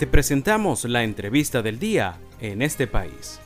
Te 0.00 0.06
presentamos 0.06 0.86
la 0.86 1.04
entrevista 1.04 1.60
del 1.60 1.78
día 1.78 2.18
en 2.40 2.62
este 2.62 2.86
país. 2.86 3.38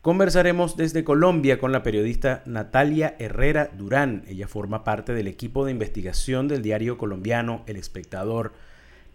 Conversaremos 0.00 0.76
desde 0.76 1.02
Colombia 1.02 1.58
con 1.58 1.72
la 1.72 1.82
periodista 1.82 2.44
Natalia 2.46 3.16
Herrera 3.18 3.68
Durán. 3.76 4.22
Ella 4.28 4.46
forma 4.46 4.84
parte 4.84 5.12
del 5.12 5.26
equipo 5.26 5.64
de 5.64 5.72
investigación 5.72 6.46
del 6.46 6.62
diario 6.62 6.96
colombiano 6.96 7.64
El 7.66 7.78
Espectador. 7.78 8.52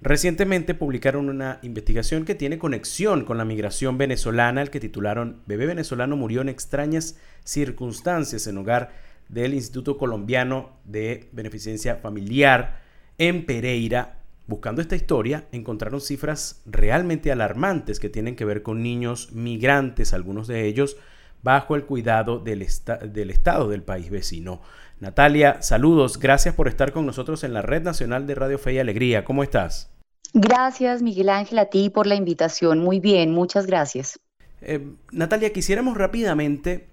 Recientemente 0.02 0.74
publicaron 0.74 1.30
una 1.30 1.60
investigación 1.62 2.26
que 2.26 2.36
tiene 2.36 2.60
conexión 2.60 3.24
con 3.24 3.38
la 3.38 3.46
migración 3.46 3.98
venezolana, 3.98 4.62
el 4.62 4.72
que 4.72 4.82
titularon 4.82 5.42
Bebé 5.46 5.68
venezolano 5.68 6.18
murió 6.18 6.42
en 6.42 6.50
extrañas 6.50 7.18
circunstancias 7.46 8.46
en 8.46 8.58
hogar 8.58 8.92
del 9.30 9.54
Instituto 9.54 9.98
Colombiano 9.98 10.72
de 10.84 11.30
Beneficencia 11.32 11.96
Familiar 11.96 12.89
en 13.20 13.46
Pereira, 13.46 14.20
Buscando 14.50 14.82
esta 14.82 14.96
historia, 14.96 15.46
encontraron 15.52 16.02
cifras 16.02 16.64
realmente 16.66 17.32
alarmantes 17.32 18.00
que 18.00 18.10
tienen 18.10 18.36
que 18.36 18.46
ver 18.46 18.64
con 18.64 18.82
niños 18.82 19.32
migrantes, 19.32 20.12
algunos 20.12 20.48
de 20.48 20.66
ellos 20.66 20.98
bajo 21.44 21.76
el 21.76 21.86
cuidado 21.86 22.40
del, 22.40 22.66
del 23.14 23.30
Estado 23.30 23.70
del 23.70 23.84
país 23.84 24.10
vecino. 24.10 24.64
Natalia, 25.00 25.62
saludos, 25.62 26.18
gracias 26.18 26.56
por 26.56 26.68
estar 26.68 26.92
con 26.94 27.06
nosotros 27.06 27.44
en 27.44 27.54
la 27.54 27.62
Red 27.62 27.84
Nacional 27.84 28.26
de 28.26 28.34
Radio 28.34 28.58
Fe 28.58 28.74
y 28.74 28.80
Alegría. 28.80 29.24
¿Cómo 29.24 29.44
estás? 29.44 29.92
Gracias, 30.34 31.04
Miguel 31.04 31.30
Ángel, 31.30 31.60
a 31.60 31.66
ti 31.66 31.92
por 31.92 32.08
la 32.08 32.16
invitación. 32.16 32.80
Muy 32.80 33.00
bien, 33.00 33.32
muchas 33.32 33.68
gracias. 33.68 34.20
Eh, 34.62 34.84
Natalia, 35.12 35.54
quisiéramos 35.54 35.96
rápidamente 35.96 36.88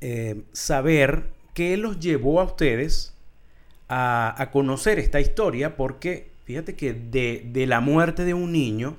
eh, 0.00 0.44
saber 0.52 1.30
qué 1.52 1.76
los 1.76 1.98
llevó 1.98 2.40
a 2.40 2.44
ustedes 2.44 3.16
a, 3.90 4.48
conocer 4.52 4.98
esta 4.98 5.20
historia, 5.20 5.76
porque 5.76 6.30
Fíjate 6.50 6.74
que 6.74 6.94
de, 6.94 7.64
la 7.68 7.78
muerte 7.78 8.24
de 8.24 8.34
un 8.34 8.50
niño 8.50 8.96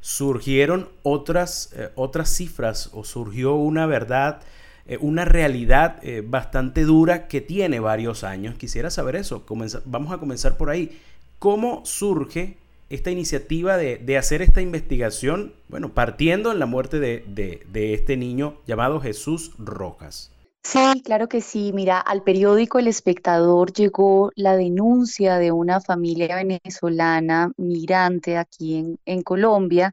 surgieron 0.00 0.88
otras, 1.04 1.70
eh, 1.76 1.90
otras 1.94 2.28
cifras 2.28 2.90
o 2.92 3.04
surgió 3.04 3.54
una 3.54 3.86
verdad, 3.86 4.40
eh, 4.88 4.98
una 5.00 5.24
realidad 5.24 6.00
eh, 6.02 6.24
bastante 6.26 6.82
dura 6.82 7.28
que 7.28 7.40
tiene 7.40 7.78
varios 7.78 8.24
años. 8.24 8.56
Quisiera 8.56 8.90
saber 8.90 9.14
eso. 9.14 9.46
vamos 9.84 10.12
a 10.12 10.18
comenzar 10.18 10.56
por 10.56 10.70
ahí. 10.70 11.00
¿Cómo 11.38 11.86
surge 11.86 12.56
esta 12.90 13.12
iniciativa 13.12 13.76
de, 13.76 14.16
hacer 14.18 14.42
esta 14.42 14.60
investigación? 14.60 15.52
Bueno, 15.68 15.90
partiendo 15.90 16.50
en 16.50 16.58
la 16.58 16.66
muerte 16.66 16.98
de, 16.98 17.22
de 17.28 17.94
este 17.94 18.16
niño 18.16 18.56
llamado 18.66 19.00
Jesús 19.00 19.52
Rojas. 19.56 20.32
Sí, 20.66 21.00
claro 21.04 21.28
que 21.28 21.42
sí. 21.42 21.70
Mira, 21.72 22.00
al 22.00 22.24
periódico 22.24 22.80
El 22.80 22.88
Espectador 22.88 23.72
llegó 23.72 24.32
la 24.34 24.56
denuncia 24.56 25.38
de 25.38 25.52
una 25.52 25.80
familia 25.80 26.34
venezolana 26.34 27.52
migrante 27.56 28.36
aquí 28.36 28.98
en, 29.04 29.22
Colombia 29.22 29.92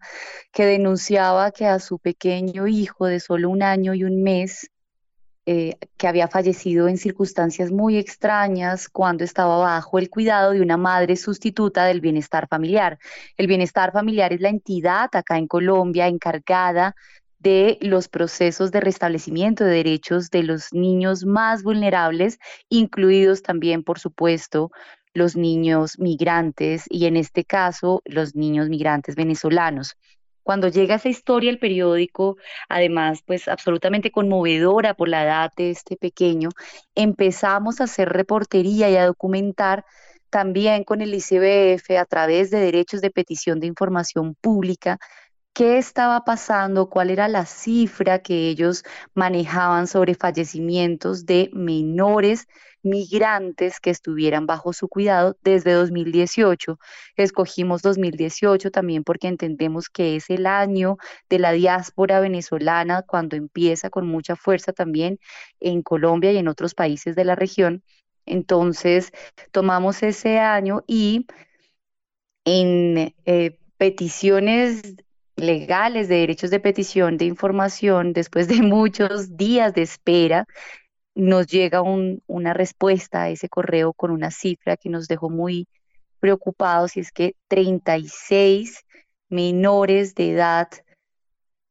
que 0.51 0.65
denunciaba 0.65 1.51
que 1.51 1.67
a 1.67 1.77
su 1.77 1.99
pequeño 1.99 2.65
hijo 2.65 3.05
de 3.05 3.19
solo 3.19 3.51
un 3.51 3.61
año 3.61 3.93
y 3.93 4.03
un 4.03 4.23
mes, 4.23 4.71
eh, 5.45 5.77
que 5.95 6.07
había 6.07 6.27
fallecido 6.27 6.87
en 6.87 6.97
circunstancias 6.97 7.71
muy 7.71 7.97
extrañas 7.97 8.89
cuando 8.89 9.23
estaba 9.23 9.57
bajo 9.59 9.99
el 9.99 10.09
cuidado 10.09 10.51
de 10.53 10.61
una 10.61 10.77
madre 10.77 11.17
sustituta 11.17 11.85
del 11.85 12.01
bienestar 12.01 12.47
familiar. 12.47 12.97
El 13.37 13.45
bienestar 13.45 13.91
familiar 13.91 14.33
es 14.33 14.41
la 14.41 14.49
entidad 14.49 15.09
acá 15.13 15.37
en 15.37 15.47
Colombia 15.47 16.07
encargada 16.07 16.95
de 17.43 17.77
los 17.81 18.07
procesos 18.07 18.71
de 18.71 18.79
restablecimiento 18.79 19.65
de 19.65 19.71
derechos 19.71 20.29
de 20.29 20.43
los 20.43 20.71
niños 20.71 21.25
más 21.25 21.61
vulnerables, 21.61 22.39
incluidos 22.69 23.43
también, 23.43 23.83
por 23.83 23.99
supuesto, 23.99 24.71
los 25.13 25.35
niños 25.35 25.99
migrantes 25.99 26.85
y 26.89 27.05
en 27.05 27.17
este 27.17 27.43
caso 27.43 28.01
los 28.05 28.33
niños 28.33 28.69
migrantes 28.69 29.15
venezolanos. 29.15 29.95
Cuando 30.41 30.69
llega 30.69 30.95
esa 30.95 31.09
historia 31.09 31.51
al 31.51 31.59
periódico, 31.59 32.37
además, 32.67 33.21
pues 33.25 33.47
absolutamente 33.47 34.11
conmovedora 34.11 34.93
por 34.93 35.09
la 35.09 35.23
edad 35.23 35.51
de 35.55 35.69
este 35.69 35.97
pequeño, 35.97 36.49
empezamos 36.95 37.79
a 37.79 37.85
hacer 37.85 38.09
reportería 38.09 38.89
y 38.89 38.95
a 38.95 39.05
documentar 39.05 39.85
también 40.29 40.83
con 40.83 41.01
el 41.01 41.13
ICBF 41.13 41.91
a 41.99 42.05
través 42.05 42.49
de 42.49 42.59
derechos 42.59 43.01
de 43.01 43.11
petición 43.11 43.59
de 43.59 43.67
información 43.67 44.35
pública 44.35 44.97
qué 45.53 45.77
estaba 45.77 46.25
pasando, 46.25 46.89
cuál 46.89 47.09
era 47.11 47.27
la 47.27 47.45
cifra 47.45 48.19
que 48.19 48.49
ellos 48.49 48.83
manejaban 49.13 49.87
sobre 49.87 50.15
fallecimientos 50.15 51.25
de 51.25 51.49
menores 51.53 52.47
migrantes 52.83 53.79
que 53.79 53.89
estuvieran 53.91 54.45
bajo 54.45 54.73
su 54.73 54.89
cuidado 54.89 55.37
desde 55.41 55.71
2018. 55.73 56.79
Escogimos 57.15 57.81
2018 57.81 58.71
también 58.71 59.03
porque 59.03 59.27
entendemos 59.27 59.89
que 59.89 60.17
es 60.17 60.29
el 60.29 60.45
año 60.45 60.97
de 61.29 61.39
la 61.39 61.53
diáspora 61.53 62.19
venezolana 62.19 63.03
cuando 63.03 63.35
empieza 63.35 63.89
con 63.89 64.07
mucha 64.07 64.35
fuerza 64.35 64.73
también 64.73 65.19
en 65.59 65.81
Colombia 65.81 66.31
y 66.31 66.37
en 66.37 66.47
otros 66.49 66.75
países 66.75 67.15
de 67.15 67.25
la 67.25 67.35
región. 67.35 67.83
Entonces, 68.25 69.11
tomamos 69.51 70.03
ese 70.03 70.39
año 70.39 70.83
y 70.87 71.27
en 72.45 73.13
eh, 73.25 73.59
peticiones 73.77 74.81
legales 75.43 76.07
de 76.07 76.15
derechos 76.15 76.49
de 76.49 76.59
petición 76.59 77.17
de 77.17 77.25
información, 77.25 78.13
después 78.13 78.47
de 78.47 78.55
muchos 78.61 79.37
días 79.37 79.73
de 79.73 79.83
espera, 79.83 80.45
nos 81.15 81.47
llega 81.47 81.81
una 81.81 82.53
respuesta 82.53 83.23
a 83.23 83.29
ese 83.29 83.49
correo 83.49 83.93
con 83.93 84.11
una 84.11 84.31
cifra 84.31 84.77
que 84.77 84.89
nos 84.89 85.07
dejó 85.07 85.29
muy 85.29 85.67
preocupados 86.19 86.97
y 86.97 87.01
es 87.01 87.11
que 87.11 87.35
36 87.49 88.83
menores 89.29 90.15
de 90.15 90.31
edad 90.31 90.69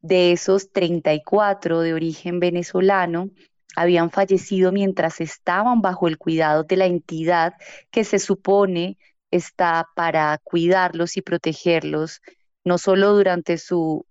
de 0.00 0.32
esos 0.32 0.70
34 0.72 1.80
de 1.80 1.94
origen 1.94 2.38
venezolano 2.38 3.30
habían 3.74 4.10
fallecido 4.10 4.70
mientras 4.72 5.20
estaban 5.20 5.80
bajo 5.80 6.06
el 6.06 6.18
cuidado 6.18 6.64
de 6.64 6.76
la 6.76 6.86
entidad 6.86 7.54
que 7.90 8.04
se 8.04 8.18
supone 8.18 8.98
está 9.30 9.88
para 9.96 10.38
cuidarlos 10.44 11.16
y 11.16 11.22
protegerlos 11.22 12.20
no 12.64 12.78
solo 12.78 13.14
durante 13.14 13.58
su, 13.58 14.06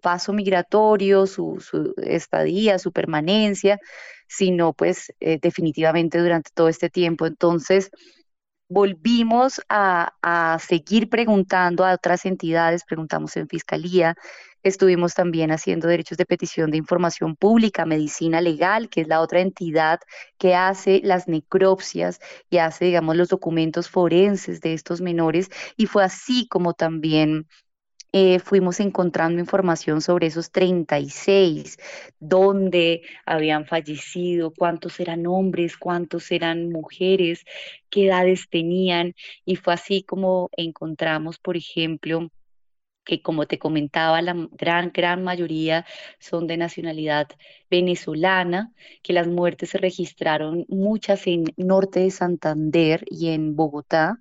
paso 0.00 0.32
migratorio, 0.32 1.26
su, 1.26 1.94
estadía, 1.98 2.78
su 2.78 2.92
permanencia, 2.92 3.78
sino 4.28 4.72
pues 4.72 5.12
eh, 5.20 5.38
definitivamente 5.40 6.18
durante 6.18 6.50
todo 6.54 6.68
este 6.68 6.90
tiempo. 6.90 7.26
Entonces, 7.26 7.90
volvimos 8.68 9.60
a, 9.68 10.14
a, 10.22 10.58
seguir 10.58 11.08
preguntando 11.10 11.84
a 11.84 11.94
otras 11.94 12.24
entidades, 12.24 12.84
preguntamos 12.84 13.36
en 13.36 13.48
Fiscalía, 13.48 14.16
estuvimos 14.62 15.14
también 15.14 15.50
haciendo 15.50 15.88
derechos 15.88 16.18
de 16.18 16.26
petición 16.26 16.70
de 16.70 16.78
información 16.78 17.36
pública, 17.36 17.84
medicina 17.84 18.40
legal, 18.40 18.88
que 18.88 19.02
es 19.02 19.08
la 19.08 19.20
otra 19.20 19.40
entidad 19.40 20.00
que 20.38 20.54
hace 20.54 21.00
las 21.04 21.28
necropsias 21.28 22.20
y 22.50 22.58
hace, 22.58 22.86
digamos, 22.86 23.16
los 23.16 23.28
documentos 23.28 23.88
forenses 23.88 24.60
de 24.60 24.74
estos 24.74 25.00
menores, 25.00 25.48
y 25.76 25.86
fue 25.86 26.04
así 26.04 26.46
como 26.48 26.74
también 26.74 27.46
eh, 28.12 28.38
fuimos 28.40 28.78
encontrando 28.80 29.40
información 29.40 30.02
sobre 30.02 30.26
esos 30.26 30.50
36, 30.50 31.78
dónde 32.20 33.02
habían 33.24 33.66
fallecido, 33.66 34.52
cuántos 34.56 35.00
eran 35.00 35.26
hombres, 35.26 35.76
cuántos 35.78 36.30
eran 36.30 36.68
mujeres, 36.70 37.44
qué 37.88 38.06
edades 38.06 38.48
tenían. 38.50 39.14
Y 39.46 39.56
fue 39.56 39.74
así 39.74 40.02
como 40.02 40.50
encontramos, 40.56 41.38
por 41.38 41.56
ejemplo, 41.56 42.30
que 43.04 43.22
como 43.22 43.46
te 43.46 43.58
comentaba, 43.58 44.22
la 44.22 44.34
gran, 44.52 44.90
gran 44.92 45.22
mayoría 45.24 45.84
son 46.20 46.46
de 46.46 46.56
nacionalidad 46.56 47.28
venezolana, 47.70 48.72
que 49.02 49.12
las 49.12 49.26
muertes 49.26 49.70
se 49.70 49.78
registraron 49.78 50.64
muchas 50.68 51.26
en 51.26 51.44
norte 51.56 52.00
de 52.00 52.10
Santander 52.10 53.04
y 53.08 53.30
en 53.30 53.56
Bogotá, 53.56 54.18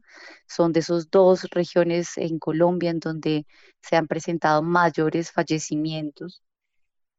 son 0.48 0.74
de 0.74 0.82
esas 0.82 1.10
dos 1.10 1.44
regiones 1.52 2.18
en 2.18 2.40
Colombia 2.40 2.90
en 2.90 3.00
donde 3.00 3.46
se 3.82 3.96
han 3.96 4.08
presentado 4.08 4.62
mayores 4.64 5.32
fallecimientos. 5.32 6.44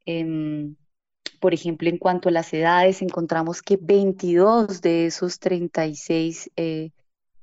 Em, 0.04 0.76
por 1.40 1.54
ejemplo, 1.54 1.88
en 1.88 1.98
cuanto 1.98 2.28
a 2.28 2.32
las 2.32 2.52
edades, 2.52 3.02
encontramos 3.02 3.62
que 3.62 3.78
22 3.80 4.80
de 4.80 5.06
esos 5.06 5.38
36 5.38 6.50
eh, 6.56 6.90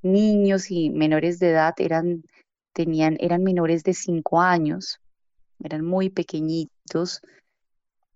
niños 0.01 0.71
y 0.71 0.89
menores 0.89 1.39
de 1.39 1.50
edad 1.51 1.74
eran 1.80 2.24
tenían, 2.74 3.18
eran 3.19 3.44
menores 3.44 3.83
de 3.83 3.94
5 3.94 4.42
años, 4.42 5.00
eran 5.63 5.86
muy 5.86 6.10
pequeñitos. 6.10 7.21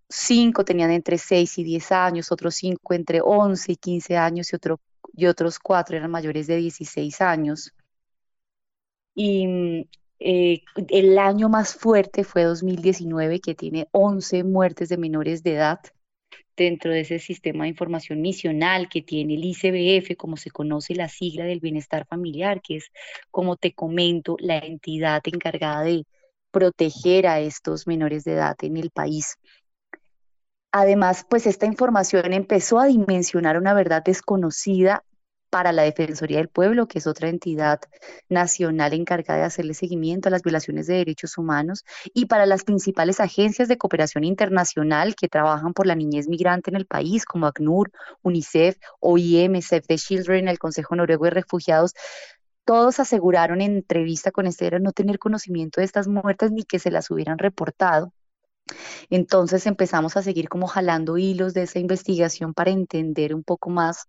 Cinco 0.09 0.63
tenían 0.63 0.91
entre 0.91 1.17
6 1.17 1.57
y 1.57 1.63
10 1.63 1.91
años, 1.91 2.31
otros 2.31 2.55
cinco 2.55 2.93
entre 2.93 3.19
11 3.21 3.71
y 3.71 3.75
15 3.75 4.17
años 4.17 4.53
y, 4.53 4.55
otro, 4.55 4.79
y 5.13 5.25
otros 5.25 5.59
cuatro 5.59 5.97
eran 5.97 6.11
mayores 6.11 6.47
de 6.47 6.57
16 6.57 7.21
años. 7.21 7.73
Y 9.15 9.87
eh, 10.19 10.63
el 10.89 11.17
año 11.17 11.49
más 11.49 11.75
fuerte 11.75 12.23
fue 12.23 12.43
2019, 12.43 13.39
que 13.39 13.55
tiene 13.55 13.87
11 13.91 14.43
muertes 14.43 14.89
de 14.89 14.97
menores 14.97 15.43
de 15.43 15.55
edad. 15.55 15.79
Dentro 16.55 16.91
de 16.91 17.01
ese 17.01 17.19
sistema 17.19 17.63
de 17.63 17.69
información 17.69 18.21
misional 18.21 18.89
que 18.89 19.01
tiene 19.01 19.35
el 19.35 19.45
ICBF, 19.45 20.15
como 20.15 20.37
se 20.37 20.51
conoce 20.51 20.95
la 20.95 21.09
sigla 21.09 21.45
del 21.45 21.59
bienestar 21.59 22.05
familiar, 22.05 22.61
que 22.61 22.77
es, 22.77 22.91
como 23.31 23.55
te 23.55 23.73
comento, 23.73 24.37
la 24.39 24.57
entidad 24.59 25.21
encargada 25.25 25.83
de 25.83 26.05
proteger 26.51 27.27
a 27.27 27.39
estos 27.39 27.87
menores 27.87 28.23
de 28.23 28.33
edad 28.33 28.55
en 28.61 28.77
el 28.77 28.91
país. 28.91 29.37
Además, 30.71 31.25
pues 31.29 31.45
esta 31.45 31.65
información 31.65 32.33
empezó 32.33 32.79
a 32.79 32.87
dimensionar 32.87 33.57
una 33.57 33.73
verdad 33.73 34.03
desconocida 34.03 35.03
para 35.53 35.71
la 35.71 35.83
Defensoría 35.83 36.37
del 36.37 36.47
Pueblo, 36.47 36.87
que 36.87 36.97
es 36.97 37.05
otra 37.05 37.29
entidad 37.29 37.79
nacional 38.27 38.91
encargada 38.91 39.41
de 39.41 39.45
hacerle 39.45 39.75
seguimiento 39.75 40.27
a 40.27 40.31
las 40.31 40.41
violaciones 40.41 40.87
de 40.87 40.95
derechos 40.95 41.37
humanos, 41.37 41.85
y 42.11 42.25
para 42.25 42.47
las 42.47 42.63
principales 42.63 43.19
agencias 43.19 43.67
de 43.67 43.77
cooperación 43.77 44.23
internacional 44.23 45.15
que 45.15 45.27
trabajan 45.27 45.75
por 45.75 45.85
la 45.85 45.93
niñez 45.93 46.27
migrante 46.27 46.71
en 46.71 46.75
el 46.75 46.87
país, 46.87 47.23
como 47.25 47.45
ACNUR, 47.45 47.91
UNICEF, 48.23 48.77
OIM, 48.99 49.61
Save 49.61 49.81
the 49.81 49.97
Children, 49.97 50.47
el 50.47 50.57
Consejo 50.57 50.95
Noruego 50.95 51.25
de 51.25 51.29
Refugiados, 51.29 51.93
todos 52.65 52.99
aseguraron 52.99 53.61
en 53.61 53.75
entrevista 53.75 54.31
con 54.31 54.47
Esther 54.47 54.81
no 54.81 54.91
tener 54.91 55.19
conocimiento 55.19 55.81
de 55.81 55.85
estas 55.85 56.07
muertes 56.07 56.51
ni 56.51 56.63
que 56.63 56.79
se 56.79 56.89
las 56.89 57.11
hubieran 57.11 57.37
reportado. 57.37 58.11
Entonces 59.11 59.67
empezamos 59.67 60.17
a 60.17 60.23
seguir 60.23 60.49
como 60.49 60.65
jalando 60.65 61.19
hilos 61.19 61.53
de 61.53 61.61
esa 61.63 61.77
investigación 61.77 62.55
para 62.55 62.71
entender 62.71 63.35
un 63.35 63.43
poco 63.43 63.69
más 63.69 64.07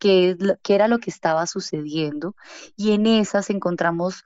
qué, 0.00 0.36
era 0.68 0.88
lo 0.88 0.98
que 0.98 1.10
estaba 1.10 1.46
sucediendo. 1.46 2.34
Y 2.76 2.92
en 2.92 3.06
esas 3.06 3.50
encontramos 3.50 4.24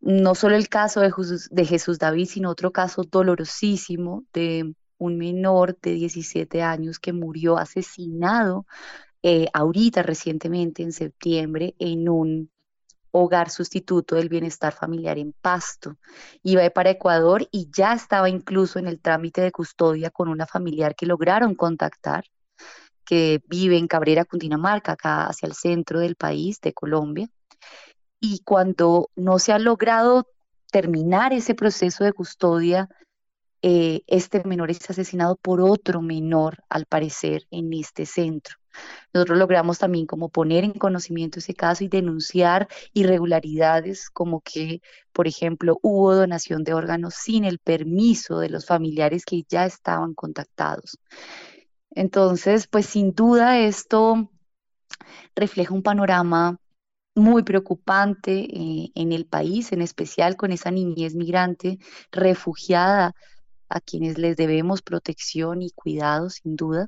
no 0.00 0.34
solo 0.36 0.54
el 0.54 0.68
caso 0.68 1.00
de 1.00 1.10
Jesús, 1.10 1.48
de 1.50 1.96
David, 1.98 2.28
sino 2.28 2.50
otro 2.50 2.70
caso 2.70 3.02
dolorosísimo 3.02 4.24
de 4.32 4.74
un 4.98 5.18
menor 5.18 5.76
de 5.80 5.92
17 5.92 6.62
años 6.62 7.00
que 7.00 7.12
murió 7.12 7.58
asesinado 7.58 8.66
eh, 9.22 9.48
ahorita 9.52 10.02
recientemente 10.02 10.82
en 10.82 10.92
septiembre 10.92 11.74
en 11.78 12.08
un 12.08 12.50
hogar 13.10 13.50
sustituto 13.50 14.14
del 14.14 14.28
bienestar 14.28 14.72
familiar 14.72 15.18
en 15.18 15.32
Pasto. 15.32 15.96
Iba 16.42 16.68
para 16.70 16.90
Ecuador 16.90 17.48
y 17.50 17.68
ya 17.74 17.94
estaba 17.94 18.28
incluso 18.28 18.78
en 18.78 18.86
el 18.86 19.00
trámite 19.00 19.40
de 19.40 19.52
custodia 19.52 20.10
con 20.10 20.28
una 20.28 20.46
familiar 20.46 20.94
que 20.94 21.06
lograron 21.06 21.54
contactar 21.54 22.24
que 23.08 23.40
vive 23.48 23.78
en 23.78 23.88
Cabrera, 23.88 24.26
Cundinamarca, 24.26 24.92
acá 24.92 25.28
hacia 25.28 25.46
el 25.46 25.54
centro 25.54 26.00
del 26.00 26.14
país, 26.14 26.60
de 26.60 26.74
Colombia. 26.74 27.30
Y 28.20 28.40
cuando 28.44 29.08
no 29.16 29.38
se 29.38 29.52
ha 29.52 29.58
logrado 29.58 30.28
terminar 30.70 31.32
ese 31.32 31.54
proceso 31.54 32.04
de 32.04 32.12
custodia, 32.12 32.90
eh, 33.62 34.02
este 34.08 34.44
menor 34.44 34.70
es 34.70 34.90
asesinado 34.90 35.36
por 35.36 35.62
otro 35.62 36.02
menor, 36.02 36.58
al 36.68 36.84
parecer, 36.84 37.46
en 37.50 37.72
este 37.72 38.04
centro. 38.04 38.56
Nosotros 39.14 39.38
logramos 39.38 39.78
también 39.78 40.04
como 40.04 40.28
poner 40.28 40.64
en 40.64 40.72
conocimiento 40.72 41.38
ese 41.38 41.54
caso 41.54 41.84
y 41.84 41.88
denunciar 41.88 42.68
irregularidades 42.92 44.10
como 44.10 44.42
que, 44.42 44.82
por 45.12 45.26
ejemplo, 45.26 45.78
hubo 45.80 46.14
donación 46.14 46.62
de 46.62 46.74
órganos 46.74 47.14
sin 47.14 47.46
el 47.46 47.58
permiso 47.58 48.38
de 48.38 48.50
los 48.50 48.66
familiares 48.66 49.24
que 49.24 49.44
ya 49.48 49.64
estaban 49.64 50.12
contactados. 50.12 50.98
Entonces, 51.98 52.68
pues 52.68 52.86
sin 52.86 53.12
duda 53.12 53.58
esto 53.58 54.30
refleja 55.34 55.74
un 55.74 55.82
panorama 55.82 56.56
muy 57.16 57.42
preocupante 57.42 58.38
eh, 58.38 58.92
en 58.94 59.10
el 59.10 59.26
país, 59.26 59.72
en 59.72 59.82
especial 59.82 60.36
con 60.36 60.52
esa 60.52 60.70
niñez 60.70 61.16
migrante 61.16 61.80
refugiada 62.12 63.16
a 63.68 63.80
quienes 63.80 64.16
les 64.16 64.36
debemos 64.36 64.80
protección 64.80 65.60
y 65.60 65.72
cuidado, 65.72 66.30
sin 66.30 66.54
duda. 66.54 66.86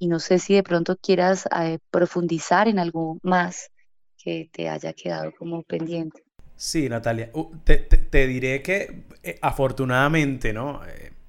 Y 0.00 0.08
no 0.08 0.18
sé 0.18 0.40
si 0.40 0.54
de 0.54 0.64
pronto 0.64 0.96
quieras 0.96 1.48
eh, 1.56 1.78
profundizar 1.92 2.66
en 2.66 2.80
algo 2.80 3.20
más 3.22 3.70
que 4.16 4.50
te 4.52 4.68
haya 4.68 4.94
quedado 4.94 5.30
como 5.38 5.62
pendiente. 5.62 6.24
Sí, 6.56 6.88
Natalia, 6.88 7.30
te, 7.62 8.26
diré 8.26 8.62
que 8.62 9.04
eh, 9.22 9.38
afortunadamente, 9.42 10.52
¿no? 10.52 10.80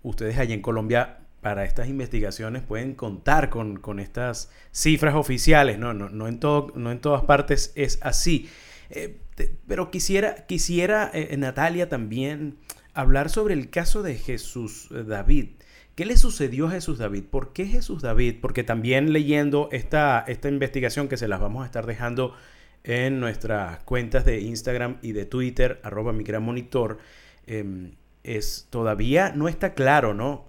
ustedes 0.01 0.39
allí 0.39 0.53
en 0.53 0.63
Colombia 0.63 1.18
para 1.41 1.63
estas 1.63 1.87
investigaciones 1.87 2.63
pueden 2.63 2.95
contar 2.95 3.49
con, 3.49 3.99
estas 3.99 4.51
cifras 4.71 5.15
oficiales, 5.15 5.79
¿no? 5.79 5.93
No, 5.93 6.09
no, 6.09 6.27
en 6.27 6.39
todo, 6.39 6.71
no 6.75 6.91
en 6.91 6.99
todas 6.99 7.23
partes 7.23 7.71
es 7.75 7.99
así. 8.01 8.49
Eh, 8.89 9.17
pero 9.67 9.91
quisiera, 9.91 10.45
quisiera 10.47 11.09
eh, 11.13 11.35
Natalia, 11.37 11.87
también 11.89 12.57
hablar 12.93 13.29
sobre 13.29 13.53
el 13.53 13.69
caso 13.69 14.03
de 14.03 14.15
Jesús 14.15 14.89
eh, 14.91 15.03
David. 15.07 15.49
¿Qué 15.95 16.05
le 16.05 16.17
sucedió 16.17 16.67
a 16.67 16.71
Jesús 16.71 16.97
David? 16.97 17.25
¿Por 17.29 17.53
qué 17.53 17.65
Jesús 17.65 18.01
David? 18.01 18.35
Porque 18.41 18.63
también 18.63 19.11
leyendo 19.13 19.69
esta, 19.71 20.23
esta 20.27 20.49
investigación 20.49 21.07
que 21.07 21.17
se 21.17 21.27
las 21.27 21.39
vamos 21.39 21.63
a 21.63 21.65
estar 21.65 21.85
dejando 21.85 22.35
en 22.83 23.19
nuestras 23.19 23.83
cuentas 23.83 24.23
de 24.25 24.41
Instagram 24.41 24.97
y 25.01 25.11
de 25.11 25.25
Twitter, 25.25 25.79
arroba 25.83 26.13
micramonitor, 26.13 26.99
em, 27.47 27.91
es, 28.23 28.67
todavía 28.69 29.33
no 29.35 29.47
está 29.47 29.73
claro, 29.73 30.13
¿no? 30.13 30.48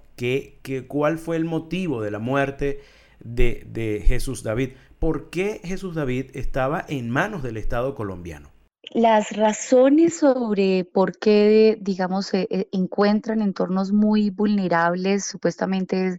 Cuál 0.89 1.19
fue 1.19 1.37
el 1.37 1.45
motivo 1.45 2.03
de 2.03 2.11
la 2.11 2.19
muerte 2.19 2.81
de, 3.21 4.03
Jesús 4.07 4.43
David. 4.43 4.71
¿Por 4.99 5.31
qué 5.31 5.61
Jesús 5.65 5.95
David 5.95 6.31
estaba 6.35 6.85
en 6.89 7.11
manos 7.11 7.43
del 7.43 7.57
Estado 7.57 7.95
colombiano? 7.95 8.51
Las 8.93 9.37
razones 9.37 10.19
sobre 10.19 10.85
por 10.85 11.17
qué, 11.19 11.79
digamos, 11.81 12.27
se 12.27 12.49
eh, 12.51 12.69
encuentran 12.73 13.41
entornos 13.41 13.93
muy 13.93 14.31
vulnerables, 14.31 15.25
supuestamente 15.25 16.19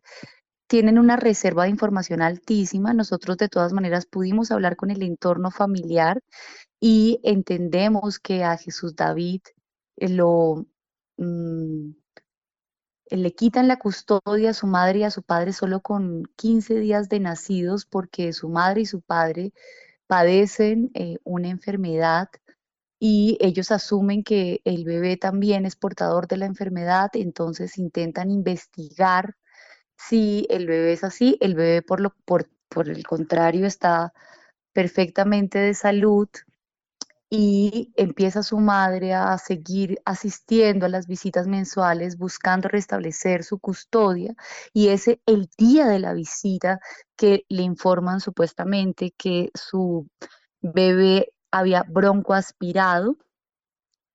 tienen 0.68 0.97
una 0.97 1.18
reserva 1.18 1.65
de 1.65 1.71
información 1.71 2.21
altísima. 2.21 2.94
Nosotros 2.94 3.38
de 3.38 3.50
todas 3.50 3.74
maneras 3.74 4.06
pudimos 4.06 4.51
hablar 4.51 4.77
con 4.77 4.89
el 4.89 5.04
entorno 5.04 5.51
familiar 5.51 6.21
y 6.80 7.19
entendemos 7.24 8.19
que 8.19 8.44
a 8.44 8.57
Jesús 8.57 8.95
David 8.95 9.42
eh, 9.97 10.07
lo, 10.09 10.65
mm, 11.18 11.92
le 13.11 13.33
quitan 13.33 13.67
la 13.67 13.77
custodia 13.77 14.51
a 14.51 14.53
su 14.53 14.67
madre 14.67 14.99
y 14.99 15.03
a 15.03 15.11
su 15.11 15.23
padre 15.23 15.53
solo 15.53 15.81
con 15.81 16.23
15 16.37 16.75
días 16.79 17.09
de 17.09 17.19
nacidos 17.19 17.85
porque 17.85 18.33
su 18.33 18.49
madre 18.49 18.81
y 18.81 18.85
su 18.85 19.01
padre 19.01 19.53
padecen 20.07 20.91
eh, 20.93 21.17
una 21.23 21.49
enfermedad 21.49 22.29
y 22.99 23.37
ellos 23.41 23.71
asumen 23.71 24.23
que 24.23 24.61
el 24.63 24.85
bebé 24.85 25.17
también 25.17 25.65
es 25.65 25.75
portador 25.75 26.27
de 26.27 26.37
la 26.37 26.45
enfermedad, 26.45 27.09
entonces 27.13 27.77
intentan 27.77 28.29
investigar 28.29 29.35
si 29.97 30.45
el 30.49 30.67
bebé 30.67 30.93
es 30.93 31.03
así, 31.03 31.37
el 31.41 31.55
bebé 31.55 31.81
por, 31.81 31.99
lo, 31.99 32.15
por, 32.25 32.49
por 32.69 32.89
el 32.89 33.05
contrario 33.05 33.65
está 33.65 34.13
perfectamente 34.73 35.59
de 35.59 35.73
salud, 35.73 36.30
y 37.33 37.94
empieza 37.95 38.44
su 38.44 38.59
madre 38.59 39.14
a 39.14 39.38
seguir 39.38 40.02
asistiendo 40.04 40.85
a 40.85 40.90
las 40.90 41.07
visitas 41.07 41.47
mensuales 41.47 42.18
buscando 42.18 42.68
restablecer 42.68 43.45
su 43.45 43.57
custodia 43.57 44.35
y 44.73 44.90
es 44.90 45.07
el 45.07 45.50
día 45.57 45.88
de 45.88 46.00
la 46.00 46.14
visita 46.14 46.81
que 47.16 47.45
le 47.47 47.64
informan 47.64 48.19
supuestamente 48.19 49.14
que 49.18 49.50
su 49.56 50.09
bebé 50.61 51.31
había 51.52 51.83
broncoaspirado, 51.88 53.16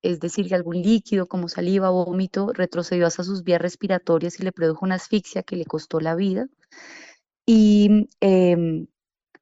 es 0.03 0.19
decir, 0.19 0.47
que 0.47 0.55
algún 0.55 0.81
líquido 0.81 1.27
como 1.27 1.49
saliva 1.49 1.89
vómito 1.89 2.53
retrocedió 2.53 3.07
hasta 3.07 3.23
sus 3.23 3.43
vías 3.43 3.61
respiratorias 3.61 4.39
y 4.39 4.43
le 4.43 4.51
produjo 4.51 4.85
una 4.85 4.95
asfixia 4.95 5.41
que 5.41 5.55
le 5.55 5.65
costó 5.65 5.99
la 5.99 6.13
vida. 6.15 6.47
Y 7.47 8.09
em, 8.19 8.87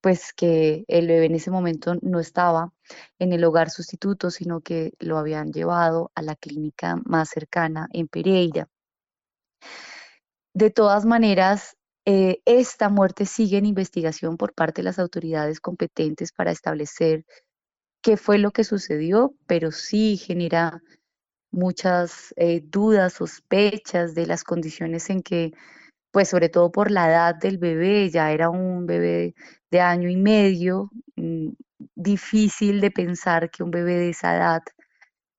pues 0.06 0.34
que 0.34 0.86
el 0.88 1.08
bebé 1.08 1.26
en 1.26 1.34
ese 1.34 1.50
momento 1.50 1.96
no 2.04 2.20
estaba 2.20 2.72
en 3.18 3.34
el 3.34 3.44
hogar 3.44 3.72
sustituto, 3.72 4.30
sino 4.30 4.62
que 4.62 4.94
lo 5.00 5.18
habían 5.18 5.52
llevado 5.52 6.12
a 6.14 6.22
la 6.22 6.36
clínica 6.36 7.02
más 7.06 7.30
cercana 7.30 7.90
en 7.92 8.08
Pereira. 8.08 8.70
De 10.54 10.70
todas 10.70 11.08
maneras, 11.08 11.76
eh, 12.06 12.40
esta 12.46 12.90
muerte 12.90 13.26
sigue 13.26 13.58
en 13.58 13.66
investigación 13.66 14.38
por 14.38 14.54
parte 14.54 14.84
de 14.84 14.86
las 14.86 15.00
autoridades 15.00 15.60
competentes 15.60 16.32
para 16.32 16.52
establecer 16.52 17.26
qué 18.04 18.16
fue 18.16 18.38
lo 18.38 18.52
que 18.52 18.64
sucedió, 18.64 19.34
pero 19.48 19.72
sí 19.72 20.18
genera 20.18 20.84
muchas 21.50 22.32
eh, 22.38 22.62
dudas, 22.64 23.14
sospechas 23.14 24.14
de 24.14 24.28
las 24.28 24.44
condiciones 24.44 25.10
en 25.10 25.24
que 25.24 25.52
pues 26.16 26.30
sobre 26.30 26.48
todo 26.48 26.72
por 26.72 26.92
la 26.92 27.10
edad 27.10 27.36
del 27.36 27.58
bebé, 27.58 28.10
ya 28.10 28.32
era 28.32 28.50
un 28.50 28.86
bebé 28.86 29.36
de 29.76 29.82
año 29.82 30.10
y 30.10 30.16
medio, 30.16 30.90
mm, 31.18 31.50
difícil 31.96 32.80
de 32.80 32.92
pensar 32.92 33.52
que 33.52 33.62
un 33.62 33.72
bebé 33.72 33.96
de 33.96 34.10
esa 34.12 34.36
edad 34.38 34.64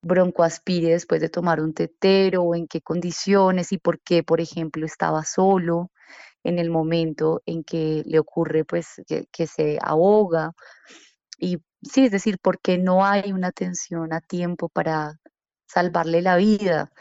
broncoaspire 0.02 0.90
después 0.90 1.22
de 1.22 1.30
tomar 1.30 1.60
un 1.60 1.72
tetero 1.72 2.42
o 2.42 2.54
en 2.54 2.66
qué 2.68 2.82
condiciones 2.82 3.72
y 3.72 3.78
por 3.78 4.00
qué, 4.00 4.22
por 4.22 4.40
ejemplo, 4.42 4.84
estaba 4.84 5.24
solo 5.24 5.90
en 6.44 6.58
el 6.58 6.70
momento 6.70 7.42
en 7.46 7.64
que 7.64 8.02
le 8.06 8.18
ocurre 8.18 8.64
pues 8.64 9.02
que, 9.06 9.26
que 9.32 9.46
se 9.46 9.78
ahoga 9.82 10.52
y 11.38 11.58
sí, 11.82 12.06
es 12.06 12.10
decir, 12.10 12.38
porque 12.42 12.78
no 12.78 13.04
hay 13.04 13.32
una 13.32 13.48
atención 13.48 14.12
a 14.12 14.20
tiempo 14.20 14.68
para 14.68 15.18
salvarle 15.66 16.22
la 16.22 16.36
vida. 16.36 16.92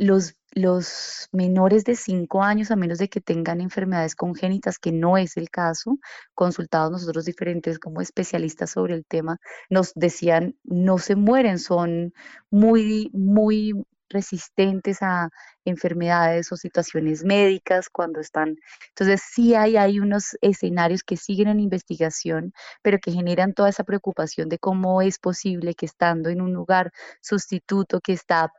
Los, 0.00 0.34
los 0.52 1.28
menores 1.30 1.84
de 1.84 1.94
5 1.94 2.42
años, 2.42 2.70
a 2.70 2.76
menos 2.76 2.98
de 2.98 3.08
que 3.08 3.20
tengan 3.20 3.60
enfermedades 3.60 4.16
congénitas, 4.16 4.78
que 4.78 4.92
no 4.92 5.18
es 5.18 5.36
el 5.36 5.50
caso, 5.50 5.98
consultados 6.34 6.90
nosotros 6.90 7.26
diferentes 7.26 7.78
como 7.78 8.00
especialistas 8.00 8.70
sobre 8.70 8.94
el 8.94 9.04
tema, 9.04 9.36
nos 9.68 9.92
decían, 9.94 10.56
no 10.64 10.96
se 10.96 11.16
mueren, 11.16 11.58
son 11.58 12.14
muy, 12.50 13.10
muy 13.12 13.74
resistentes 14.10 15.02
a 15.02 15.30
enfermedades 15.64 16.50
o 16.52 16.56
situaciones 16.56 17.24
médicas 17.24 17.88
cuando 17.88 18.20
están. 18.20 18.56
Entonces, 18.88 19.22
sí 19.22 19.54
hay, 19.54 19.76
hay 19.76 20.00
unos 20.00 20.36
escenarios 20.40 21.02
que 21.02 21.16
siguen 21.16 21.48
en 21.48 21.60
investigación, 21.60 22.52
pero 22.82 22.98
que 22.98 23.12
generan 23.12 23.54
toda 23.54 23.68
esa 23.68 23.84
preocupación 23.84 24.48
de 24.48 24.58
cómo 24.58 25.00
es 25.02 25.18
posible 25.18 25.74
que 25.74 25.86
estando 25.86 26.28
en 26.28 26.40
un 26.40 26.52
lugar 26.52 26.92
sustituto 27.20 28.00
que 28.00 28.12
está 28.12 28.52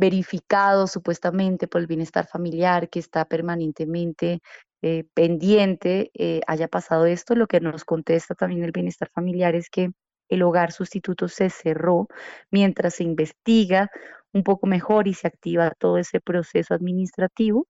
verificado 0.00 0.86
supuestamente 0.86 1.68
por 1.68 1.82
el 1.82 1.86
bienestar 1.86 2.26
familiar, 2.26 2.88
que 2.88 2.98
está 2.98 3.26
permanentemente 3.26 4.40
eh, 4.82 5.04
pendiente, 5.14 6.10
eh, 6.14 6.40
haya 6.46 6.68
pasado 6.68 7.04
esto. 7.06 7.34
Lo 7.34 7.46
que 7.46 7.60
nos 7.60 7.84
contesta 7.84 8.34
también 8.34 8.64
el 8.64 8.72
bienestar 8.72 9.10
familiar 9.10 9.54
es 9.54 9.68
que 9.68 9.92
el 10.30 10.42
hogar 10.42 10.72
sustituto 10.72 11.28
se 11.28 11.50
cerró 11.50 12.08
mientras 12.50 12.94
se 12.94 13.04
investiga 13.04 13.90
un 14.32 14.42
poco 14.42 14.66
mejor 14.66 15.06
y 15.06 15.14
se 15.14 15.26
activa 15.26 15.72
todo 15.78 15.98
ese 15.98 16.20
proceso 16.20 16.72
administrativo. 16.72 17.66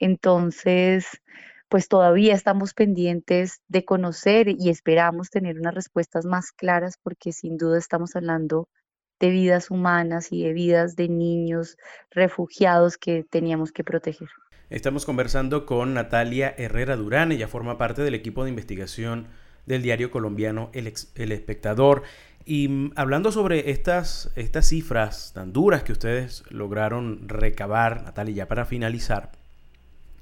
Entonces, 0.00 1.06
pues 1.68 1.88
todavía 1.88 2.34
estamos 2.34 2.74
pendientes 2.74 3.60
de 3.68 3.84
conocer 3.84 4.48
y 4.48 4.70
esperamos 4.70 5.30
tener 5.30 5.58
unas 5.60 5.74
respuestas 5.74 6.24
más 6.24 6.50
claras 6.50 6.98
porque 7.02 7.32
sin 7.32 7.56
duda 7.56 7.78
estamos 7.78 8.16
hablando 8.16 8.68
de 9.20 9.30
vidas 9.30 9.70
humanas 9.70 10.32
y 10.32 10.42
de 10.42 10.52
vidas 10.52 10.96
de 10.96 11.08
niños 11.08 11.76
refugiados 12.10 12.96
que 12.96 13.24
teníamos 13.24 13.72
que 13.72 13.84
proteger. 13.84 14.28
Estamos 14.70 15.06
conversando 15.06 15.64
con 15.64 15.94
Natalia 15.94 16.54
Herrera 16.58 16.96
Durán, 16.96 17.32
ella 17.32 17.48
forma 17.48 17.78
parte 17.78 18.02
del 18.02 18.14
equipo 18.14 18.44
de 18.44 18.50
investigación 18.50 19.28
del 19.64 19.82
diario 19.82 20.10
colombiano 20.10 20.70
El, 20.72 20.86
Espectador. 20.86 22.02
Y 22.44 22.68
mm, 22.68 22.92
hablando 22.96 23.32
sobre 23.32 23.70
estas, 23.70 24.30
estas 24.36 24.68
cifras 24.68 25.32
tan 25.34 25.52
duras 25.52 25.82
que 25.84 25.92
ustedes 25.92 26.44
lograron 26.50 27.28
recabar, 27.28 28.02
Natalia, 28.02 28.34
ya 28.34 28.48
para 28.48 28.66
finalizar, 28.66 29.32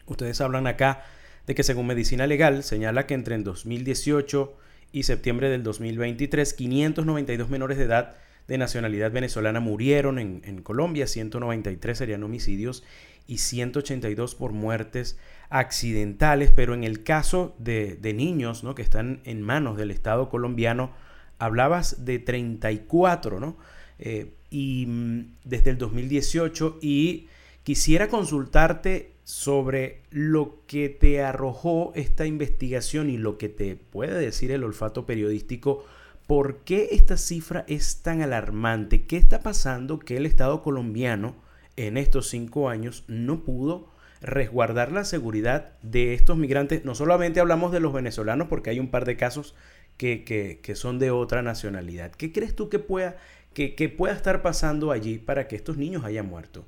ustedes 0.06 0.40
hablan 0.40 0.66
acá 0.66 1.04
de 1.46 1.54
que 1.54 1.62
según 1.62 1.86
Medicina 1.86 2.26
Legal 2.26 2.62
señala 2.62 3.06
que 3.06 3.14
entre 3.14 3.34
el 3.36 3.44
2018 3.44 4.56
y 4.92 5.04
septiembre 5.04 5.48
del 5.48 5.62
2023, 5.62 6.54
592 6.54 7.48
menores 7.48 7.78
de 7.78 7.84
edad 7.84 8.16
de 8.48 8.58
nacionalidad 8.58 9.10
venezolana 9.10 9.60
murieron 9.60 10.18
en, 10.18 10.62
Colombia, 10.62 11.06
193 11.06 11.98
serían 11.98 12.22
homicidios 12.22 12.84
y 13.26 13.38
182 13.38 14.34
por 14.34 14.52
muertes 14.52 15.18
accidentales, 15.48 16.50
pero 16.50 16.74
en 16.74 16.84
el 16.84 17.02
caso 17.02 17.54
de, 17.58 17.98
niños 18.14 18.62
¿no? 18.62 18.74
que 18.74 18.82
están 18.82 19.20
en 19.24 19.42
manos 19.42 19.76
del 19.76 19.90
Estado 19.90 20.28
colombiano, 20.28 20.92
hablabas 21.38 22.04
de 22.04 22.18
34, 22.18 23.40
¿no? 23.40 23.56
Eh, 23.98 24.32
y 24.50 24.86
mm, 24.86 25.36
desde 25.44 25.70
el 25.70 25.78
2018 25.78 26.78
y 26.80 27.28
quisiera 27.62 28.08
consultarte 28.08 29.12
sobre 29.24 30.02
lo 30.10 30.60
que 30.66 30.88
te 30.88 31.22
arrojó 31.22 31.92
esta 31.96 32.26
investigación 32.26 33.10
y 33.10 33.16
lo 33.16 33.38
que 33.38 33.48
te 33.48 33.74
puede 33.74 34.18
decir 34.18 34.52
el 34.52 34.62
olfato 34.62 35.04
periodístico 35.04 35.84
¿Por 36.26 36.64
qué 36.64 36.88
esta 36.90 37.16
cifra 37.16 37.64
es 37.68 38.02
tan 38.02 38.20
alarmante? 38.20 39.06
¿Qué 39.06 39.16
está 39.16 39.40
pasando 39.40 40.00
que 40.00 40.16
el 40.16 40.26
Estado 40.26 40.62
colombiano 40.62 41.36
en 41.76 41.96
estos 41.96 42.28
cinco 42.28 42.68
años 42.68 43.04
no 43.06 43.44
pudo 43.44 43.88
resguardar 44.20 44.90
la 44.90 45.04
seguridad 45.04 45.78
de 45.82 46.14
estos 46.14 46.36
migrantes? 46.36 46.84
No 46.84 46.96
solamente 46.96 47.38
hablamos 47.38 47.70
de 47.70 47.78
los 47.78 47.92
venezolanos, 47.92 48.48
porque 48.48 48.70
hay 48.70 48.80
un 48.80 48.90
par 48.90 49.04
de 49.04 49.16
casos 49.16 49.54
que, 49.96 50.60
son 50.74 50.98
de 50.98 51.12
otra 51.12 51.42
nacionalidad. 51.42 52.10
¿Qué 52.10 52.32
crees 52.32 52.56
tú 52.56 52.68
que 52.68 52.80
pueda, 52.80 53.16
que, 53.54 53.76
que 53.76 53.88
pueda 53.88 54.14
estar 54.14 54.42
pasando 54.42 54.90
allí 54.90 55.18
para 55.18 55.46
que 55.46 55.54
estos 55.54 55.76
niños 55.76 56.04
hayan 56.04 56.28
muerto? 56.28 56.64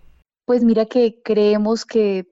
Pues 0.46 0.62
mira 0.62 0.86
que 0.86 1.20
creemos 1.24 1.84
que 1.84 2.28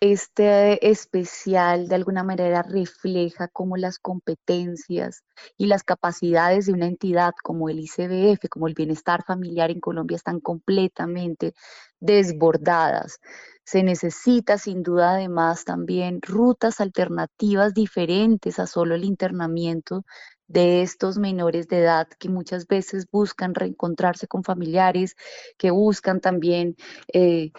este 0.00 0.90
especial 0.90 1.88
de 1.88 1.94
alguna 1.94 2.22
manera 2.22 2.62
refleja 2.62 3.48
cómo 3.48 3.76
las 3.76 3.98
competencias 3.98 5.22
y 5.56 5.66
las 5.66 5.82
capacidades 5.82 6.66
de 6.66 6.72
una 6.72 6.86
entidad 6.86 7.32
como 7.42 7.68
el 7.68 7.80
ICBF, 7.80 8.48
como 8.48 8.68
el 8.68 8.74
bienestar 8.74 9.24
familiar 9.24 9.70
en 9.70 9.80
Colombia 9.80 10.16
están 10.16 10.40
completamente 10.40 11.54
desbordadas. 12.00 13.20
Se 13.64 13.82
necesita 13.82 14.58
sin 14.58 14.82
duda 14.82 15.12
además 15.12 15.64
también 15.64 16.20
rutas 16.22 16.80
alternativas 16.80 17.74
diferentes 17.74 18.58
a 18.58 18.66
solo 18.66 18.94
el 18.94 19.04
internamiento 19.04 20.04
de 20.48 20.82
estos 20.82 21.18
menores 21.18 21.68
de 21.68 21.78
edad 21.78 22.08
que 22.18 22.28
muchas 22.28 22.66
veces 22.66 23.06
buscan 23.10 23.54
reencontrarse 23.54 24.26
con 24.26 24.42
familiares, 24.44 25.16
que 25.56 25.70
buscan 25.70 26.20
también... 26.20 26.76
Eh, 27.12 27.52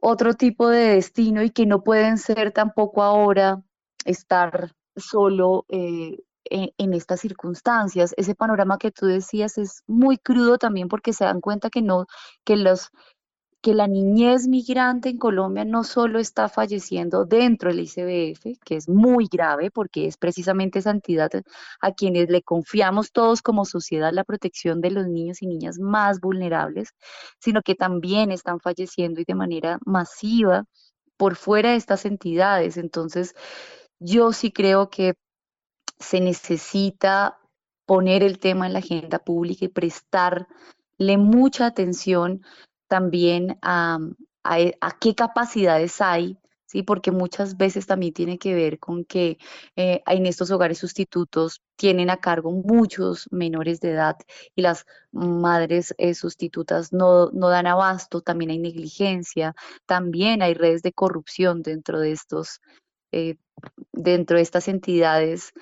otro 0.00 0.34
tipo 0.34 0.68
de 0.68 0.94
destino 0.94 1.42
y 1.42 1.50
que 1.50 1.66
no 1.66 1.82
pueden 1.82 2.18
ser 2.18 2.52
tampoco 2.52 3.02
ahora 3.02 3.62
estar 4.04 4.72
solo 4.96 5.66
eh, 5.68 6.18
en, 6.44 6.94
estas 6.94 7.20
circunstancias. 7.20 8.14
Ese 8.16 8.34
panorama 8.34 8.78
que 8.78 8.90
tú 8.90 9.06
decías 9.06 9.58
es 9.58 9.82
muy 9.86 10.18
crudo 10.18 10.58
también 10.58 10.88
porque 10.88 11.12
se 11.12 11.24
dan 11.24 11.40
cuenta 11.40 11.70
que 11.70 11.82
no, 11.82 12.06
que 12.44 12.56
los 12.56 12.90
que 13.62 13.74
la 13.74 13.86
niñez 13.86 14.48
migrante 14.48 15.10
en 15.10 15.18
Colombia 15.18 15.64
no 15.64 15.84
solo 15.84 16.18
está 16.18 16.48
falleciendo 16.48 17.26
dentro 17.26 17.70
del 17.70 17.80
ICBF, 17.80 18.58
que 18.64 18.76
es 18.76 18.88
muy 18.88 19.28
grave 19.30 19.70
porque 19.70 20.06
es 20.06 20.16
precisamente 20.16 20.78
esa 20.78 20.90
entidad 20.90 21.30
a 21.80 21.92
quienes 21.92 22.30
le 22.30 22.42
confiamos 22.42 23.12
todos 23.12 23.42
como 23.42 23.66
sociedad 23.66 24.12
la 24.12 24.24
protección 24.24 24.80
de 24.80 24.90
los 24.90 25.06
niños 25.06 25.42
y 25.42 25.46
niñas 25.46 25.78
más 25.78 26.20
vulnerables, 26.20 26.94
sino 27.38 27.60
que 27.62 27.74
también 27.74 28.30
están 28.30 28.60
falleciendo 28.60 29.20
y 29.20 29.24
de 29.24 29.34
manera 29.34 29.78
masiva 29.84 30.64
por 31.18 31.36
fuera 31.36 31.72
de 31.72 31.76
estas 31.76 32.06
entidades. 32.06 32.78
Entonces, 32.78 33.34
yo 33.98 34.32
sí 34.32 34.52
creo 34.52 34.88
que 34.88 35.14
se 35.98 36.20
necesita 36.20 37.38
poner 37.84 38.22
el 38.22 38.38
tema 38.38 38.66
en 38.66 38.72
la 38.72 38.78
agenda 38.78 39.18
pública 39.18 39.66
y 39.66 39.68
prestarle 39.68 40.46
mucha 41.18 41.66
atención 41.66 42.42
también 42.90 43.56
a, 43.62 44.00
qué 45.00 45.14
capacidades 45.14 46.00
hay, 46.00 46.36
¿sí? 46.66 46.82
porque 46.82 47.12
muchas 47.12 47.56
veces 47.56 47.86
también 47.86 48.12
tiene 48.12 48.36
que 48.36 48.52
ver 48.52 48.80
con 48.80 49.04
que 49.04 49.38
eh, 49.76 50.02
en 50.06 50.26
estos 50.26 50.50
hogares 50.50 50.78
sustitutos 50.78 51.62
tienen 51.76 52.10
a 52.10 52.16
cargo 52.16 52.50
muchos 52.50 53.28
menores 53.30 53.80
de 53.80 53.92
edad 53.92 54.16
y 54.56 54.62
las 54.62 54.86
madres 55.12 55.94
eh, 55.98 56.14
sustitutas 56.14 56.92
no, 56.92 57.30
no 57.30 57.48
dan 57.48 57.68
abasto, 57.68 58.22
también 58.22 58.50
hay 58.50 58.58
negligencia, 58.58 59.54
también 59.86 60.42
hay 60.42 60.54
redes 60.54 60.82
de 60.82 60.92
corrupción 60.92 61.62
dentro 61.62 62.00
de 62.00 62.10
estos, 62.10 62.60
eh, 63.12 63.36
dentro 63.92 64.36
de 64.36 64.42
estas 64.42 64.66
entidades 64.66 65.52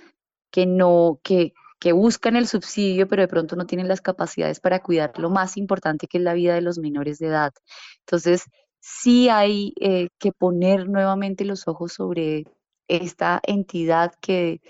que 0.51 0.65
no, 0.65 1.21
que, 1.23 1.53
que 1.79 1.93
buscan 1.93 2.37
el 2.37 2.49
subsidio, 2.49 3.09
pero 3.09 3.23
de 3.23 3.29
pronto 3.29 3.57
no 3.57 3.67
tienen 3.67 3.89
las 3.89 4.01
capacidades 4.01 4.61
para 4.61 4.83
cuidar 4.83 5.19
lo 5.19 5.31
más 5.31 5.57
importante 5.57 6.07
que 6.09 6.19
es 6.19 6.25
la 6.25 6.35
vida 6.35 6.55
de 6.55 6.61
los 6.63 6.79
menores 6.79 7.19
de 7.19 7.29
edad. 7.29 7.53
Entonces, 8.01 8.45
sí 8.81 9.29
hay 9.29 9.75
eh, 9.81 10.09
que 10.19 10.33
poner 10.33 10.89
nuevamente 10.89 11.45
los 11.45 11.69
ojos 11.69 11.93
sobre 11.93 12.45
esta 12.89 13.41
entidad 13.45 14.13
que 14.21 14.61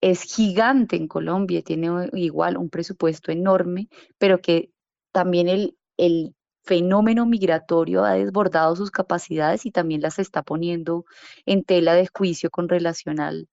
es 0.00 0.22
gigante 0.22 0.96
en 0.96 1.08
Colombia, 1.08 1.62
tiene 1.62 2.10
igual 2.14 2.56
un 2.56 2.70
presupuesto 2.70 3.32
enorme, 3.32 3.88
pero 4.18 4.40
que 4.40 4.70
también 5.12 5.48
el, 5.48 5.76
el 5.96 6.34
fenómeno 6.64 7.26
migratorio 7.26 8.04
ha 8.04 8.14
desbordado 8.14 8.76
sus 8.76 8.90
capacidades 8.90 9.66
y 9.66 9.70
también 9.70 10.02
las 10.02 10.18
está 10.18 10.42
poniendo 10.42 11.04
en 11.46 11.64
tela 11.64 11.94
de 11.94 12.08
juicio 12.12 12.50
con 12.50 12.68
relación 12.68 13.20
al, 13.20 13.48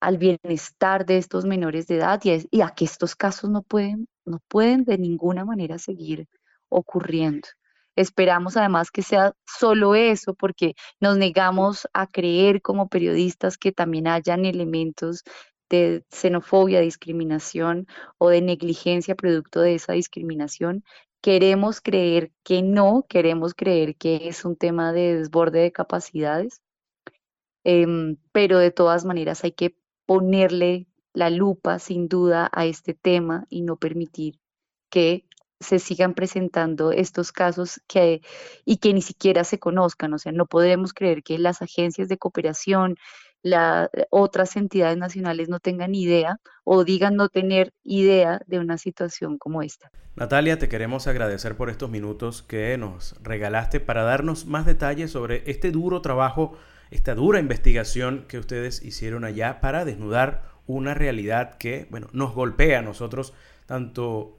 al 0.00 0.18
bienestar 0.18 1.04
de 1.06 1.18
estos 1.18 1.44
menores 1.44 1.86
de 1.86 1.96
edad 1.96 2.20
y 2.24 2.60
a, 2.62 2.70
que 2.70 2.84
estos 2.84 3.14
casos 3.14 3.50
no 3.50 3.62
pueden, 3.62 4.08
no 4.24 4.40
pueden 4.48 4.84
de 4.84 4.98
ninguna 4.98 5.44
manera 5.44 5.78
seguir 5.78 6.26
ocurriendo. 6.68 7.48
Esperamos 7.96 8.56
además 8.56 8.90
que 8.90 9.02
sea 9.02 9.34
solo 9.46 9.94
eso, 9.94 10.34
porque 10.34 10.74
nos 11.00 11.18
negamos 11.18 11.86
a 11.92 12.06
creer 12.06 12.62
como 12.62 12.88
periodistas 12.88 13.58
que 13.58 13.72
también 13.72 14.06
hayan 14.06 14.46
elementos 14.46 15.22
de 15.68 16.04
xenofobia, 16.10 16.80
discriminación 16.80 17.86
o 18.18 18.30
de 18.30 18.40
negligencia 18.42 19.14
producto 19.14 19.60
de 19.60 19.74
esa 19.74 19.92
discriminación. 19.92 20.84
Queremos 21.20 21.80
creer 21.80 22.32
que 22.42 22.62
no, 22.62 23.04
queremos 23.08 23.54
creer 23.54 23.96
que 23.96 24.28
es 24.28 24.44
un 24.44 24.56
tema 24.56 24.92
de 24.92 25.16
desborde 25.16 25.60
de 25.60 25.72
capacidades, 25.72 26.62
em, 27.64 28.16
pero 28.32 28.58
de 28.58 28.70
todas 28.70 29.04
maneras 29.04 29.44
hay 29.44 29.52
que 29.52 29.76
ponerle 30.10 30.88
la 31.12 31.30
lupa 31.30 31.78
sin 31.78 32.08
duda 32.08 32.50
a 32.52 32.66
este 32.66 32.94
tema 32.94 33.46
y 33.48 33.62
no 33.62 33.76
permitir 33.76 34.40
que 34.90 35.24
se 35.60 35.78
sigan 35.78 36.14
presentando 36.14 36.90
estos 36.90 37.30
casos 37.30 37.80
que, 37.86 38.20
y 38.64 38.78
que 38.78 38.92
ni 38.92 39.02
siquiera 39.02 39.44
se 39.44 39.60
conozcan. 39.60 40.12
O 40.12 40.18
sea, 40.18 40.32
no 40.32 40.46
podemos 40.46 40.92
creer 40.92 41.22
que 41.22 41.38
las 41.38 41.62
agencias 41.62 42.08
de 42.08 42.18
cooperación, 42.18 42.96
las 43.42 43.88
otras 44.10 44.56
entidades 44.56 44.98
nacionales 44.98 45.48
no 45.48 45.60
tengan 45.60 45.94
idea 45.94 46.40
o 46.64 46.82
digan 46.82 47.14
no 47.14 47.28
tener 47.28 47.72
idea 47.84 48.40
de 48.48 48.58
una 48.58 48.78
situación 48.78 49.38
como 49.38 49.62
esta. 49.62 49.92
Natalia, 50.16 50.58
te 50.58 50.68
queremos 50.68 51.06
agradecer 51.06 51.56
por 51.56 51.70
estos 51.70 51.88
minutos 51.88 52.42
que 52.42 52.76
nos 52.78 53.14
regalaste 53.22 53.78
para 53.78 54.02
darnos 54.02 54.44
más 54.44 54.66
detalles 54.66 55.12
sobre 55.12 55.48
este 55.48 55.70
duro 55.70 56.02
trabajo, 56.02 56.58
esta 56.90 57.14
dura 57.14 57.38
investigación 57.38 58.24
que 58.28 58.38
ustedes 58.38 58.82
hicieron 58.82 59.24
allá 59.24 59.60
para 59.60 59.84
desnudar 59.84 60.42
una 60.66 60.94
realidad 60.94 61.56
que, 61.56 61.86
bueno, 61.90 62.08
nos 62.12 62.34
golpea 62.34 62.80
a 62.80 62.82
nosotros, 62.82 63.32
tanto 63.66 64.38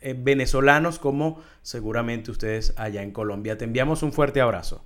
eh, 0.00 0.14
venezolanos 0.16 0.98
como 0.98 1.40
seguramente 1.62 2.30
ustedes 2.30 2.74
allá 2.76 3.02
en 3.02 3.12
Colombia. 3.12 3.56
Te 3.56 3.64
enviamos 3.64 4.02
un 4.02 4.12
fuerte 4.12 4.40
abrazo. 4.40 4.84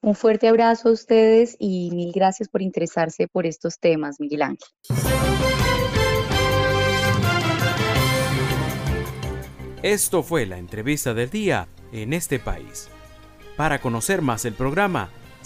Un 0.00 0.14
fuerte 0.14 0.48
abrazo 0.48 0.90
a 0.90 0.92
ustedes 0.92 1.56
y 1.58 1.90
mil 1.92 2.12
gracias 2.12 2.48
por 2.48 2.62
interesarse 2.62 3.26
por 3.26 3.46
estos 3.46 3.78
temas, 3.78 4.20
Miguel 4.20 4.42
Ángel. 4.42 4.68
Esto 9.82 10.22
fue 10.22 10.46
la 10.46 10.58
entrevista 10.58 11.14
del 11.14 11.30
día 11.30 11.68
en 11.92 12.12
este 12.12 12.38
país. 12.38 12.88
Para 13.56 13.80
conocer 13.80 14.22
más 14.22 14.44
el 14.44 14.54
programa, 14.54 15.10